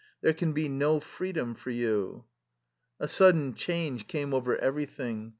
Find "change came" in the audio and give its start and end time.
3.53-4.33